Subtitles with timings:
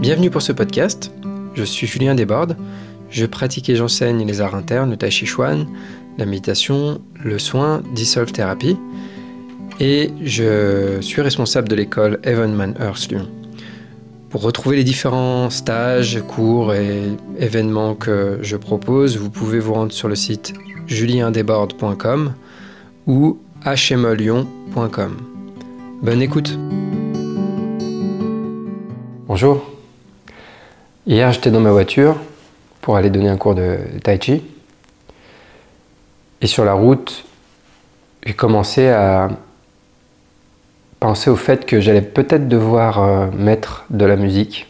[0.00, 1.10] Bienvenue pour ce podcast.
[1.54, 2.56] Je suis Julien Desbordes.
[3.10, 5.66] Je pratique et j'enseigne les arts internes, le tai chi chuan,
[6.18, 8.76] la méditation, le soin, Dissolve Therapy.
[9.80, 13.28] Et je suis responsable de l'école Evenman Earth Lyon.
[14.30, 17.02] Pour retrouver les différents stages, cours et
[17.38, 20.52] événements que je propose, vous pouvez vous rendre sur le site
[20.86, 22.34] juliendesbordes.com
[23.08, 25.16] ou hmlyon.com.
[26.02, 26.56] Bonne écoute.
[29.26, 29.77] Bonjour.
[31.08, 32.16] Hier, j'étais dans ma voiture
[32.82, 34.42] pour aller donner un cours de tai chi.
[36.42, 37.24] Et sur la route,
[38.26, 39.30] j'ai commencé à
[41.00, 44.66] penser au fait que j'allais peut-être devoir euh, mettre de la musique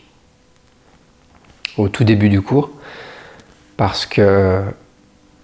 [1.77, 2.71] au tout début du cours
[3.77, 4.63] parce que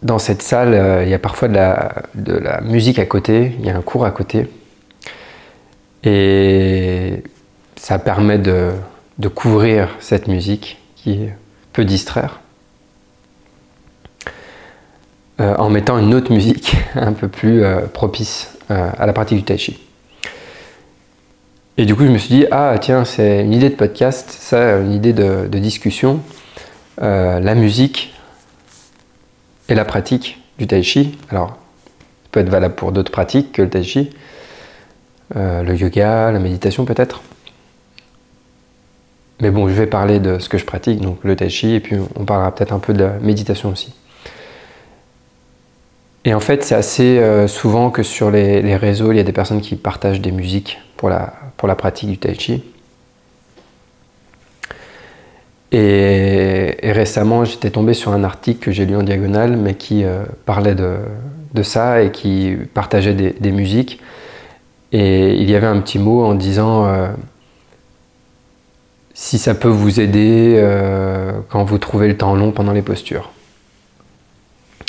[0.02, 3.70] dans cette salle, euh, il y a parfois de la, musique à côté, il y
[3.70, 4.48] a un cours à côté.
[6.04, 7.24] Et
[7.74, 8.76] ça permet de
[9.34, 10.78] couvrir cette musique
[11.72, 12.40] peut distraire.
[15.40, 19.38] Euh, en mettant une autre musique un peu plus euh, propice euh, à la pratique
[19.38, 19.80] du tai chi.
[21.76, 24.78] Et du coup, je me suis dit, ah tiens, c'est une idée de podcast, ça,
[24.78, 26.20] une idée de, de discussion.
[26.98, 28.14] la musique
[29.68, 31.18] et la pratique du tai chi.
[31.30, 34.10] Alors, ça peut être valable pour d'autres pratiques que le tai chi.
[35.34, 37.22] le yoga, la méditation peut-être.
[39.40, 41.80] Mais bon, je vais parler de ce que je pratique, donc le tai chi, et
[41.80, 43.92] puis on parlera peut-être un peu de la méditation aussi.
[46.24, 49.32] Et en fait, c'est assez euh, souvent que sur les, réseaux, il y a des
[49.32, 52.62] personnes qui partagent des musiques pour la, pour la pratique du tai chi.
[55.72, 60.24] Et, récemment, j'étais tombé sur un article que j'ai lu en diagonale, mais qui euh,
[60.46, 60.96] parlait de,
[61.52, 64.00] de, ça et qui partageait des, des, musiques.
[64.92, 67.08] Et il y avait un petit mot en disant euh,
[69.14, 73.30] si ça peut vous aider euh, quand vous trouvez le temps long pendant les postures.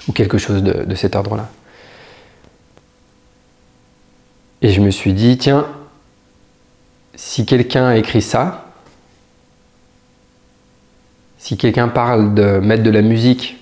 [0.07, 1.49] Ou quelque chose de, cet ordre-là.
[4.61, 5.67] Et je me suis dit, tiens,
[7.13, 8.72] si quelqu'un écrit ça,
[11.38, 13.57] si quelqu'un parle de mettre de la musique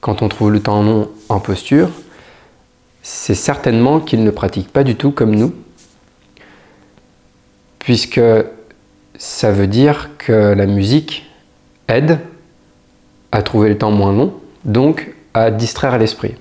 [0.00, 1.90] quand on trouve le temps long en posture,
[3.02, 5.54] c'est certainement qu'il ne pratique pas du tout comme nous,
[7.78, 8.20] puisque
[9.20, 11.30] ça veut dire que la musique
[11.88, 12.18] aide
[13.32, 14.32] à trouver le temps moins long,
[14.64, 16.34] donc à distraire l'esprit.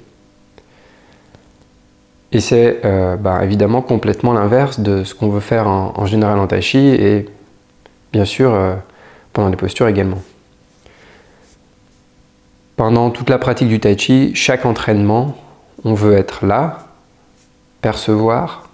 [2.32, 6.48] Et c'est euh, bah, évidemment complètement l'inverse de ce qu'on veut faire en, général en
[6.48, 7.28] tai chi et
[8.14, 8.76] bien sûr euh,
[9.34, 10.22] pendant les postures également.
[12.78, 15.38] Pendant toute la pratique du tai chi, chaque entraînement,
[15.84, 16.88] on veut être là,
[17.82, 18.69] percevoir,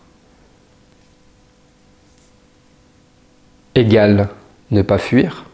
[3.75, 4.29] égale
[4.71, 5.45] ne pas fuir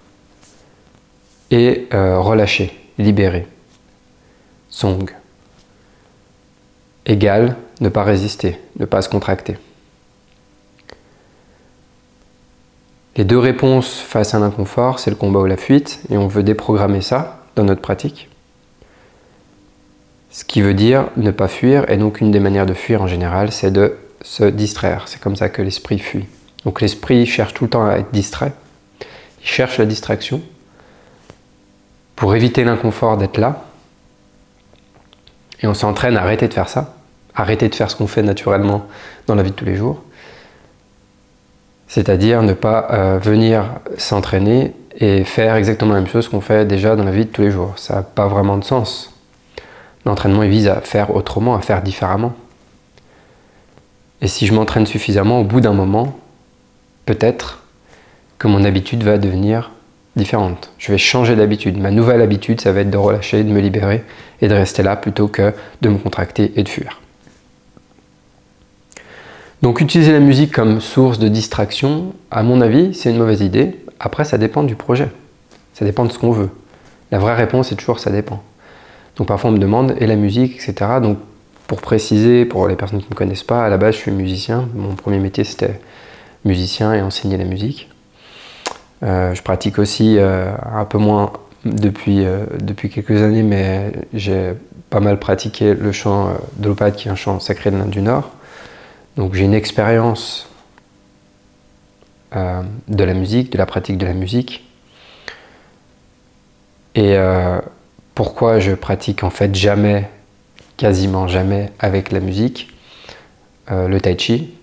[1.49, 3.47] et euh, relâcher, libérer.
[4.69, 5.11] Song.
[7.05, 9.57] Égale ne pas résister, ne pas se contracter.
[13.17, 16.43] Les deux réponses face à l'inconfort, c'est le combat ou la fuite, et on veut
[16.43, 18.29] déprogrammer ça dans notre pratique.
[20.29, 23.07] Ce qui veut dire ne pas fuir, et donc une des manières de fuir en
[23.07, 25.09] général, c'est de se distraire.
[25.09, 26.27] C'est comme ça que l'esprit fuit.
[26.65, 28.53] Donc l'esprit cherche tout le temps à être distrait.
[29.41, 30.41] Il cherche la distraction
[32.15, 33.63] pour éviter l'inconfort d'être là.
[35.61, 36.95] Et on s'entraîne à arrêter de faire ça,
[37.35, 38.85] arrêter de faire ce qu'on fait naturellement
[39.27, 40.01] dans la vie de tous les jours.
[41.87, 43.65] C'est-à-dire ne pas euh, venir
[43.97, 47.41] s'entraîner et faire exactement la même chose qu'on fait déjà dans la vie de tous
[47.41, 47.73] les jours.
[47.75, 49.13] Ça n'a pas vraiment de sens.
[50.05, 52.33] L'entraînement vise à faire autrement, à faire différemment.
[54.21, 56.15] Et si je m'entraîne suffisamment, au bout d'un moment,
[57.13, 57.59] peut-être
[58.37, 59.71] que mon habitude va devenir
[60.15, 60.71] différente.
[60.77, 61.77] Je vais changer d'habitude.
[61.77, 64.03] Ma nouvelle habitude, ça va être de relâcher, de me libérer
[64.41, 67.01] et de rester là plutôt que de me contracter et de fuir.
[69.61, 73.75] Donc utiliser la musique comme source de distraction, à mon avis, c'est une mauvaise idée.
[73.99, 75.09] Après, ça dépend du projet.
[75.73, 76.49] Ça dépend de ce qu'on veut.
[77.11, 78.41] La vraie réponse est toujours ça dépend.
[79.17, 80.91] Donc parfois on me demande, et la musique, etc.
[81.03, 81.17] Donc
[81.67, 84.11] pour préciser, pour les personnes qui ne me connaissent pas, à la base je suis
[84.11, 84.69] musicien.
[84.73, 85.79] Mon premier métier c'était
[86.45, 87.89] musicien et enseigner la musique.
[89.03, 91.33] Euh, je pratique aussi euh, un peu moins
[91.65, 94.53] depuis, euh, depuis quelques années, mais j'ai
[94.89, 98.29] pas mal pratiqué le chant de qui est un chant sacré de l'Inde du Nord.
[99.17, 100.47] Donc j'ai une expérience
[102.33, 104.65] de la musique, de la pratique de la musique.
[106.95, 107.17] Et
[108.15, 110.09] pourquoi je pratique en fait jamais,
[110.77, 112.69] quasiment jamais avec la musique,
[113.69, 114.53] le tai chi,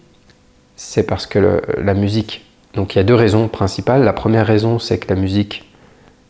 [0.79, 4.05] c'est parce que la musique Donc il y a deux raisons principales.
[4.05, 5.69] La première raison, c'est que la musique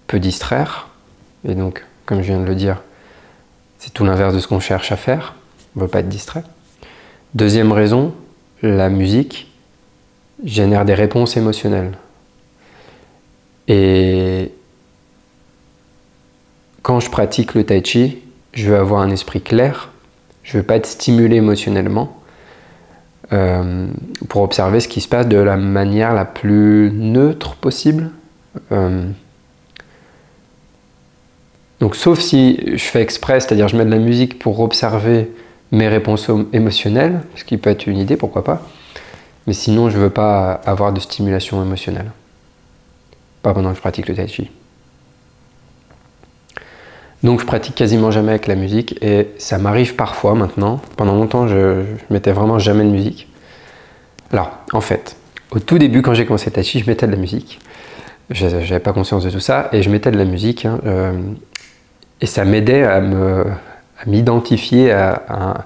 [0.06, 0.88] peut distraire.
[1.46, 2.80] Et donc, comme je viens de le dire,
[3.78, 5.34] c'est tout l'inverse de ce qu'on cherche à faire.
[5.76, 6.44] On ne veut pas être distrait.
[7.34, 8.14] Deuxième raison,
[8.62, 9.52] la musique
[10.42, 11.98] génère des réponses émotionnelles.
[13.66, 14.50] Et
[16.80, 18.18] quand je pratique le tai chi,
[18.54, 19.90] je veux avoir un esprit clair,
[20.42, 22.17] je veux pas être stimulé émotionnellement
[23.32, 23.86] euh,
[24.28, 28.10] pour observer ce qui se passe de la manière la plus neutre possible.
[28.72, 29.06] Euh,
[31.80, 35.30] donc sauf si je fais exprès, c'est-à-dire je mets de la musique pour observer
[35.70, 38.62] mes réponses émotionnelles, ce qui peut être une idée, pourquoi pas.
[39.46, 42.10] Mais sinon, je ne veux pas avoir de stimulation émotionnelle.
[43.42, 44.50] Pas pendant que je pratique le tai chi.
[47.22, 50.80] Donc je pratique quasiment jamais avec la musique et ça m'arrive parfois maintenant.
[50.96, 53.28] Pendant longtemps, je, ne mettais vraiment jamais de musique.
[54.32, 55.16] Alors, en fait,
[55.50, 57.60] au tout début, quand j'ai commencé Tai Chi, je mettais de la musique.
[58.30, 60.64] Je n'avais pas conscience de tout ça et je mettais de la musique.
[60.64, 61.12] Hein, euh,
[62.20, 63.00] et ça m'aidait à
[64.06, 65.64] m'identifier à,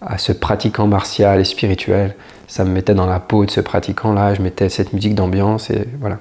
[0.00, 2.14] à, ce pratiquant martial et spirituel.
[2.46, 4.34] Ça me mettait dans la peau de ce pratiquant-là.
[4.34, 6.18] Je mettais cette musique d'ambiance et voilà.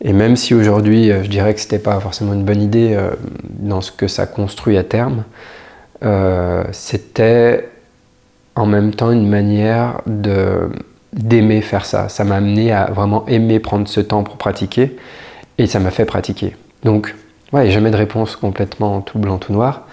[0.00, 2.94] Et même si aujourd'hui, euh, je dirais que ce n'était pas forcément une bonne idée
[2.94, 3.10] euh,
[3.44, 5.24] dans ce que ça construit à terme,
[6.04, 7.68] euh, c'était
[8.54, 12.08] en même temps une manière d'aimer faire ça.
[12.08, 14.96] Ça m'a amené à vraiment aimer prendre ce temps pour pratiquer
[15.58, 16.56] et ça m'a fait pratiquer.
[16.84, 17.14] Donc,
[17.52, 19.86] ouais, il n'y a jamais de réponse complètement tout blanc, tout noir.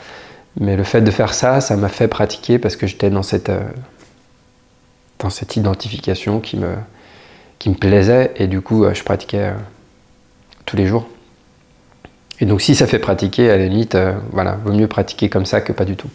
[0.59, 3.51] Mais le fait de faire ça, ça m'a fait pratiquer parce que j'étais dans cette,
[5.19, 6.75] dans cette identification qui me,
[7.59, 9.51] qui me plaisait et du coup, je pratiquais
[10.65, 11.07] tous les jours.
[12.39, 15.45] Et donc si ça fait pratiquer, à la limite, euh, voilà, vaut mieux pratiquer comme
[15.45, 16.09] ça que pas du tout.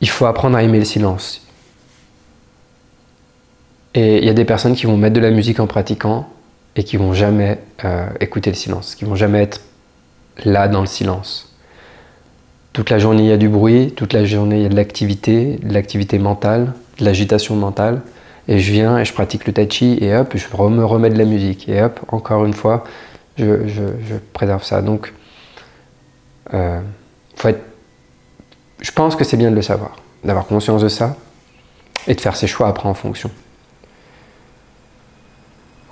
[0.00, 1.46] Il faut apprendre à aimer le silence.
[3.94, 6.28] Et il y a des personnes qui vont mettre de la musique en pratiquant
[6.76, 9.60] et qui vont jamais euh, écouter le silence, qui vont jamais être
[10.44, 11.54] là dans le silence.
[12.72, 14.76] Toute la journée, il y a du bruit, toute la journée, il y a de
[14.76, 18.00] l'activité, de l'activité mentale, de l'agitation mentale.
[18.50, 21.16] Et je viens et je pratique le tai chi et hop, je me remets de
[21.16, 21.68] la musique.
[21.68, 22.82] Et hop, encore une fois,
[23.38, 24.82] je, préserve ça.
[24.82, 25.14] Donc,
[26.52, 26.80] euh,
[28.80, 31.16] je pense que c'est bien de le savoir, d'avoir conscience de ça
[32.08, 33.30] et de faire ses choix après en fonction.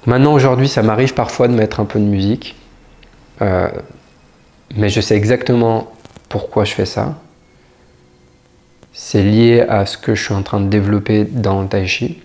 [0.07, 2.57] Maintenant, aujourd'hui, ça m'arrive parfois de mettre un peu de musique,
[3.41, 3.69] euh,
[4.75, 5.93] mais je sais exactement
[6.29, 7.21] pourquoi je fais ça.
[8.93, 12.21] C'est lié à ce que je suis en train de développer dans le tai chi.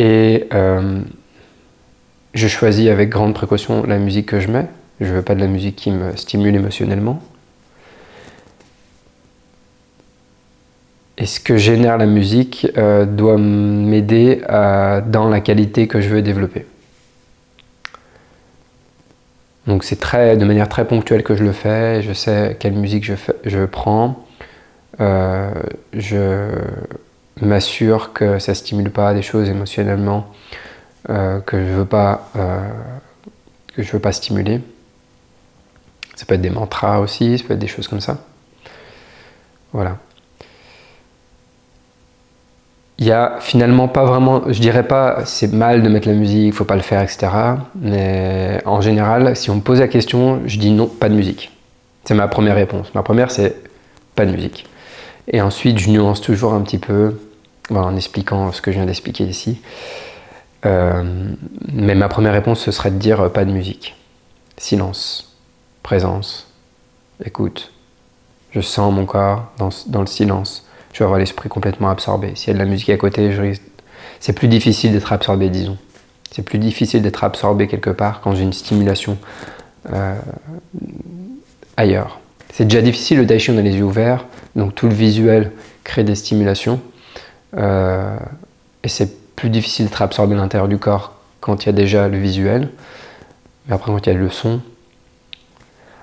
[0.00, 1.02] Et euh,
[2.32, 4.66] je choisis avec grande précaution la musique que je mets.
[4.98, 7.20] Je ne veux pas de la musique qui me stimule émotionnellement.
[11.18, 16.22] Et ce que génère la musique euh, doit m'aider dans la qualité que je veux
[16.22, 16.64] développer.
[19.66, 22.00] Donc c'est très, de manière très ponctuelle que je le fais.
[22.00, 23.12] Je sais quelle musique je,
[23.44, 24.24] je prends.
[25.02, 25.52] Euh,
[25.92, 26.48] je
[27.44, 30.26] m'assure que ça stimule pas des choses émotionnellement
[31.08, 32.68] euh, que je veux pas euh,
[33.74, 34.60] que je veux pas stimuler.
[36.16, 38.18] Ça peut être des mantras aussi, ça peut être des choses comme ça.
[39.72, 39.96] Voilà.
[42.98, 46.52] Il y a finalement pas vraiment, je dirais pas c'est mal de mettre la musique,
[46.52, 47.28] faut pas le faire, etc.
[47.74, 51.50] Mais en général, si on me pose la question, je dis non, pas de musique.
[52.04, 52.94] C'est ma première réponse.
[52.94, 53.56] Ma première, c'est
[54.14, 54.66] pas de musique.
[55.28, 57.14] Et ensuite, je nuance toujours un petit peu
[57.78, 59.60] en expliquant ce que je viens d'expliquer ici.
[60.66, 61.32] Euh,
[61.72, 63.96] mais ma première réponse, ce serait de dire euh, pas de musique.
[64.56, 65.36] Silence,
[65.82, 66.52] présence,
[67.24, 67.72] écoute.
[68.52, 70.66] Je sens mon corps dans, le silence.
[70.92, 72.32] Je vais avoir l'esprit complètement absorbé.
[72.34, 73.30] S'il y a de la musique à côté,
[74.18, 75.78] c'est plus difficile d'être absorbé, disons.
[76.32, 79.18] C'est plus difficile d'être absorbé quelque part quand j'ai une stimulation
[79.92, 80.16] euh,
[81.76, 82.18] ailleurs.
[82.52, 84.24] C'est déjà difficile, le Daishi, on a les yeux ouverts,
[84.56, 85.52] donc tout le visuel
[85.84, 86.80] crée des stimulations.
[87.56, 88.16] Euh,
[88.82, 92.08] et c'est plus difficile d'être absorbé à l'intérieur du corps quand il y a déjà
[92.08, 92.68] le visuel.
[93.66, 94.60] Mais après, quand il y a le son.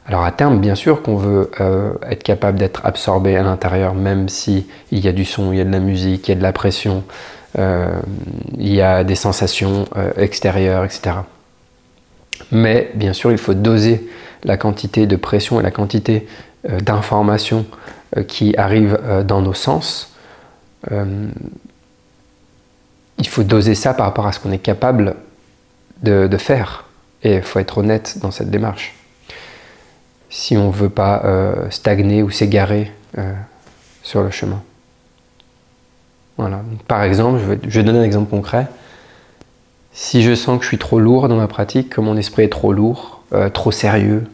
[0.06, 4.30] Alors à terme, bien sûr qu'on veut euh, être capable d'être absorbé à l'intérieur, même
[4.30, 6.44] si y a du son, il y a de la musique, il y a de
[6.44, 7.04] la pression,
[7.60, 8.00] euh,
[8.58, 9.86] il y a des sensations
[10.16, 11.18] extérieures, etc.
[12.54, 14.10] Mais bien sûr, il faut doser
[14.46, 16.26] la quantité de pression et la quantité
[16.64, 17.66] d'informations
[18.28, 20.17] qui arrivent dans nos sens
[20.92, 21.30] euh,
[23.18, 25.16] il faut doser ça par rapport à ce qu'on est capable
[26.04, 26.86] de, faire.
[27.24, 28.96] Et il faut être honnête dans cette démarche.
[30.30, 33.34] Si on ne veut pas euh, stagner ou s'égarer euh,
[34.04, 34.62] sur le chemin.
[36.38, 36.62] Voilà.
[36.88, 38.68] Par exemple, je vais, donner un exemple concret.
[39.92, 42.50] Si je sens que je suis trop lourd dans ma pratique, que mon esprit est
[42.50, 44.26] trop lourd, trop sérieux,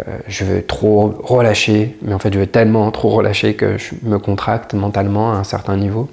[0.00, 3.94] euh, je veux trop relâcher, mais en fait je veux tellement trop relâcher que je
[4.02, 6.08] me contracte mentalement à un certain niveau.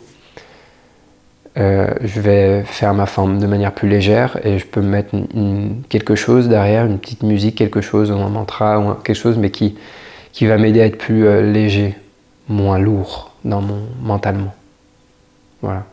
[1.57, 5.15] Euh, je vais faire ma forme de manière plus légère et je peux mettre
[5.89, 9.49] quelque chose derrière, une petite musique, quelque chose, ou un mantra, ou quelque chose, mais
[9.49, 9.75] qui,
[10.31, 11.95] qui va m'aider à être plus léger,
[12.47, 14.53] moins lourd dans mon mentalement.
[15.61, 15.83] Voilà.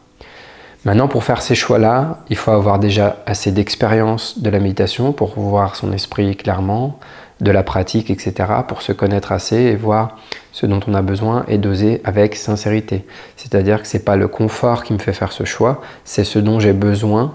[0.85, 5.39] Maintenant, pour faire ces choix-là, il faut avoir déjà assez d'expérience de la méditation pour
[5.39, 6.99] voir son esprit clairement,
[7.41, 8.35] de la pratique, etc.,
[8.67, 10.17] pour se connaître assez et voir
[10.53, 13.05] ce dont on a besoin et doser avec sincérité.
[13.37, 16.39] C'est-à-dire que ce n'est pas le confort qui me fait faire ce choix, c'est ce
[16.39, 17.35] dont j'ai besoin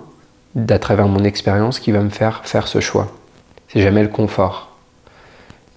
[0.55, 3.07] d'à travers mon expérience qui va me faire faire ce choix.
[3.69, 4.75] C'est jamais le confort.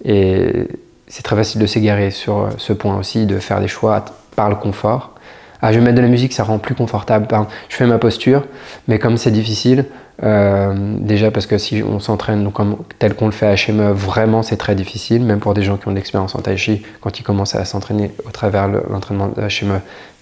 [0.04, 0.68] Et
[1.09, 4.04] c'est très facile de s'égarer sur ce point aussi, de faire des choix
[4.35, 5.15] par le confort
[5.62, 7.26] ah, je vais mettre de la musique, ça rend plus confortable.
[7.68, 8.44] je fais ma posture,
[8.88, 9.86] mais comme c'est difficile,
[10.22, 12.50] euh, déjà parce que si on s'entraîne
[12.98, 15.88] tel qu'on le fait à HME, vraiment c'est très difficile, même pour des gens qui
[15.88, 19.40] ont de l'expérience en tai chi, quand ils commencent à s'entraîner au travers l'entraînement de
[19.40, 19.80] HME,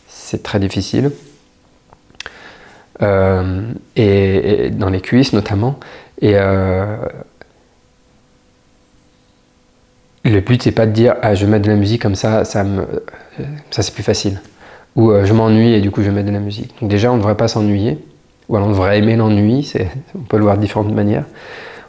[0.08, 1.10] c'est très difficile.
[3.02, 5.78] Euh, et, dans les cuisses notamment.
[6.20, 6.96] Et euh,
[10.24, 12.44] le but c'est pas de dire ah, je vais mettre de la musique comme ça,
[12.44, 12.86] ça, me,
[13.70, 14.40] ça c'est plus facile
[14.96, 16.74] où euh, je m'ennuie et du coup je mettre de la musique.
[16.80, 17.98] Donc déjà on ne devrait pas s'ennuyer,
[18.48, 19.70] ou alors on devrait aimer l'ennui,
[20.14, 21.24] on peut le voir de différentes manières.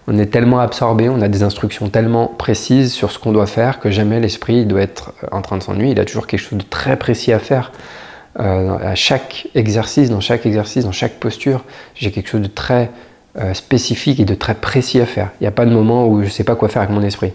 [0.08, 3.80] On est tellement absorbé, on a des instructions tellement précises sur ce qu'on doit faire
[3.80, 5.92] que jamais l'esprit doit être euh, en train de s'ennuyer.
[5.92, 7.72] Il a toujours quelque chose de très précis à faire.
[8.40, 11.64] Euh, à chaque exercice, dans chaque exercice, dans chaque posture,
[11.96, 12.92] j'ai quelque chose de très
[13.52, 15.30] spécifique et de très précis à faire.
[15.42, 17.02] Il n'y a pas de moment où je ne sais pas quoi faire avec mon
[17.02, 17.34] esprit.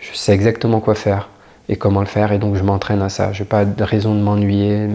[0.00, 1.28] Je sais exactement quoi faire
[1.68, 2.32] et comment le faire.
[2.32, 3.32] Et donc je m'entraîne à ça.
[3.32, 4.88] Je n'ai pas de raison de m'ennuyer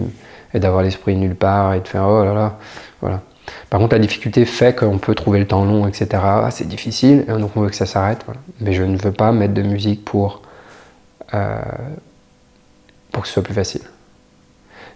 [0.54, 2.58] et d'avoir l'esprit nulle part et de faire oh là là.
[3.00, 3.20] Voilà.
[3.70, 6.08] Par contre, la difficulté fait qu'on peut trouver le temps long, etc.
[6.22, 8.24] Ah, c'est difficile, et donc on veut que ça s'arrête.
[8.60, 10.42] Mais je ne veux pas mettre de musique pour,
[11.34, 11.60] euh,
[13.10, 13.82] pour que ce soit plus facile.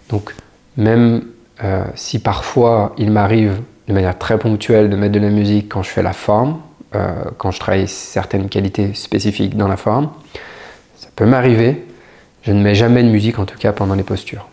[0.09, 0.33] Donc,
[0.77, 1.23] même
[1.63, 5.81] euh, si parfois il m'arrive de manière très ponctuelle de mettre de la musique quand
[5.81, 6.59] je fais la forme,
[6.95, 10.09] euh, quand je travaille certaines qualités spécifiques dans la forme,
[11.17, 11.83] peut m'arriver,
[12.43, 14.47] je ne mets jamais de musique en tout cas pendant les postures.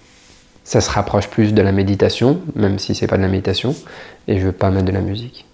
[0.64, 3.76] Ça se rapproche plus de la méditation, même si c'est pas de la méditation,
[4.26, 5.44] et je veux pas mettre de la musique.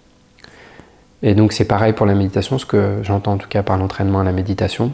[1.23, 4.21] Et donc c'est pareil pour la méditation, ce que j'entends en tout cas par l'entraînement
[4.21, 4.93] à la méditation.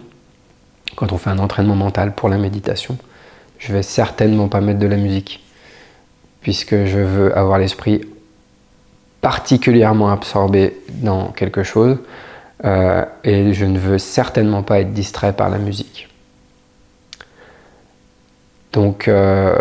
[0.97, 2.97] Quand on fait un entraînement mental pour la méditation,
[3.59, 5.45] je vais certainement pas mettre de la musique,
[6.41, 8.01] puisque je veux avoir l'esprit
[9.21, 11.99] particulièrement absorbé dans quelque chose,
[12.65, 16.09] euh, et je ne veux certainement pas être distrait par la musique.
[18.73, 19.59] Donc, euh,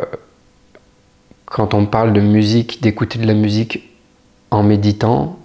[1.45, 3.89] quand on parle de musique, d'écouter de la musique
[4.51, 5.39] en méditant,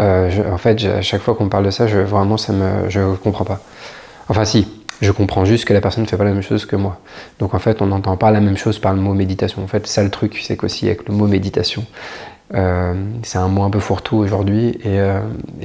[0.00, 3.00] euh, en fait, à chaque fois qu'on parle de ça, je, vraiment, ça me, je
[3.00, 3.60] ne comprends pas.
[4.28, 4.68] Enfin, si,
[5.00, 7.00] je comprends juste que la personne ne fait pas la même chose que moi.
[7.38, 9.62] Donc, en fait, on n'entend pas la même chose par le mot méditation.
[9.62, 11.84] En fait, ça le truc, c'est qu'aussi avec le mot méditation,
[12.54, 15.20] euh, c'est un mot un peu fourre-tout aujourd'hui et, euh,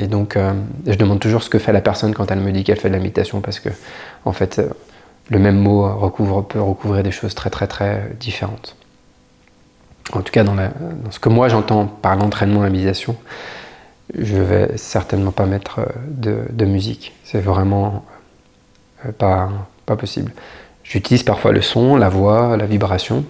[0.09, 0.51] donc euh,
[0.85, 2.93] je demande toujours ce que fait la personne quand elle me dit qu'elle fait de
[2.93, 3.69] la méditation parce que
[4.25, 4.61] en fait
[5.29, 8.75] le même mot recouvre, peut recouvrir des choses très très très différentes.
[10.11, 10.57] En tout cas dans,
[11.09, 13.15] ce que moi j'entends par l'entraînement à la méditation,
[14.19, 17.13] je vais certainement pas mettre de, musique.
[17.23, 18.03] C'est vraiment
[19.17, 19.49] pas,
[19.85, 20.33] pas possible.
[20.83, 23.23] J'utilise parfois le son, la voix, la vibration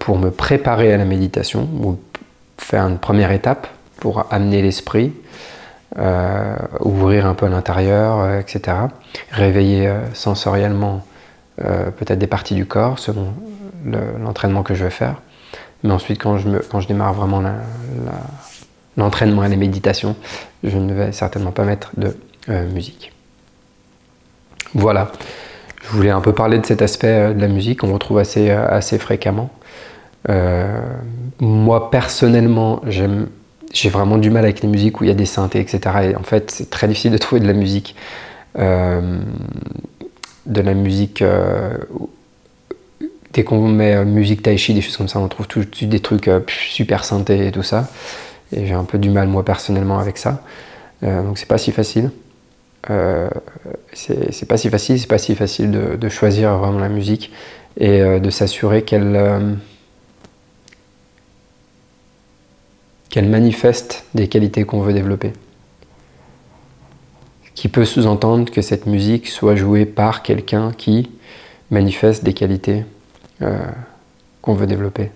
[0.00, 1.96] pour me préparer à la méditation ou
[2.58, 3.66] faire une première étape
[3.98, 5.12] pour amener l'esprit,
[5.98, 8.76] euh, ouvrir un peu l'intérieur, euh, etc.
[9.30, 11.04] Réveiller euh, sensoriellement
[11.58, 13.32] peut-être des parties du corps selon
[14.22, 15.22] l'entraînement que je vais faire.
[15.82, 17.42] Mais ensuite, quand je, me, quand je démarre vraiment
[18.98, 20.16] l'entraînement et les méditations,
[20.62, 22.14] je ne vais certainement pas mettre de
[22.74, 23.14] musique.
[24.74, 25.10] Voilà,
[25.82, 28.98] je voulais un peu parler de cet aspect de la musique qu'on retrouve assez, assez
[28.98, 29.48] fréquemment.
[30.28, 30.80] Euh,
[31.40, 35.60] moi, personnellement, j'ai vraiment du mal avec les musiques où il y a des synthés,
[35.60, 35.80] etc.
[36.10, 37.94] Et en fait, c'est très difficile de trouver de la musique.
[38.58, 39.20] Euh,
[40.46, 41.22] de la musique.
[41.22, 41.76] Euh,
[43.32, 45.90] dès qu'on met musique tai chi, des choses comme ça, on trouve tout de suite
[45.90, 47.88] des trucs super synthés et tout ça.
[48.52, 50.42] Et j'ai un peu du mal, moi, personnellement, avec ça.
[51.02, 52.10] donc, c'est pas si facile.
[53.92, 57.30] c'est pas si facile, c'est pas si facile de, choisir vraiment la musique
[57.78, 59.58] et de s'assurer qu'elle
[63.16, 65.32] qu'elle manifeste des qualités qu'on veut développer.
[67.54, 71.08] Qui peut sous-entendre que cette musique soit jouée par quelqu'un qui
[71.70, 72.84] manifeste des qualités
[74.42, 75.10] qu'on veut développer.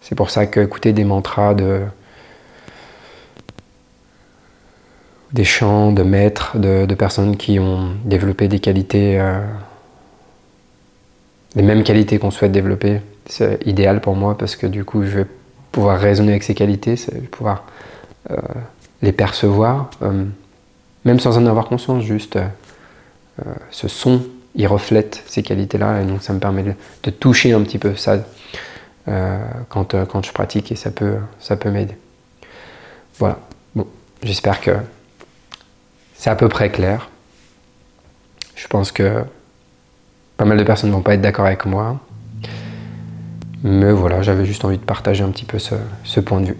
[0.00, 1.80] C'est pour ça qu'écouter des mantras de
[5.32, 9.44] des chants de maîtres, de, personnes qui ont développé des qualités, euh,
[11.56, 15.18] les mêmes qualités qu'on souhaite développer, c'est idéal pour moi parce que du coup je
[15.18, 15.26] vais
[15.72, 16.96] pouvoir raisonner avec ces qualités,
[17.30, 17.64] pouvoir
[18.30, 18.36] euh,
[19.02, 20.24] les percevoir, euh,
[21.04, 22.38] même sans en avoir conscience, juste
[23.70, 24.22] ce son,
[24.54, 28.18] il reflète ces qualités-là et donc ça me permet de, toucher un petit peu ça
[29.70, 31.96] quand, quand je pratique et ça peut, ça peut m'aider.
[33.18, 33.38] Voilà,
[33.74, 33.86] bon,
[34.22, 34.72] j'espère que
[36.14, 37.08] c'est à peu près clair.
[38.56, 39.24] Je pense que
[40.36, 41.98] pas mal de personnes ne vont pas être d'accord avec moi.
[43.62, 46.56] Mais voilà, j'avais juste envie de partager un petit peu ce, point de vue.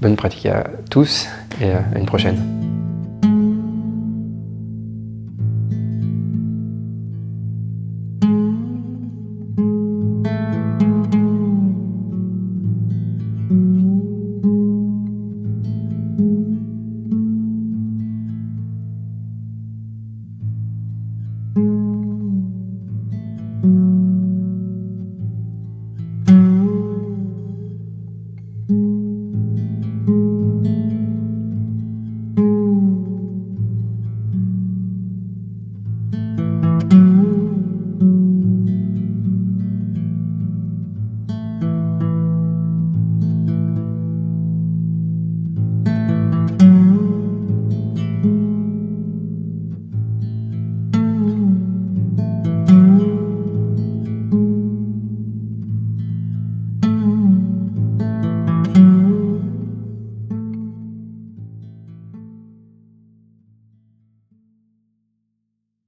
[0.00, 1.26] Bonne pratique à tous
[1.60, 2.73] et à une prochaine.